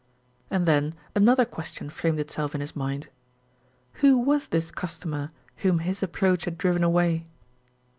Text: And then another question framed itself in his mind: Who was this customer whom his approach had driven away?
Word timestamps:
And 0.49 0.67
then 0.67 0.95
another 1.13 1.45
question 1.45 1.91
framed 1.91 2.17
itself 2.19 2.55
in 2.55 2.61
his 2.61 2.75
mind: 2.75 3.09
Who 4.01 4.17
was 4.17 4.47
this 4.47 4.71
customer 4.71 5.29
whom 5.57 5.77
his 5.77 6.01
approach 6.01 6.45
had 6.45 6.57
driven 6.57 6.83
away? 6.83 7.27